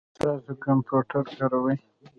[0.17, 1.75] تاسو کمپیوټر کاروئ؟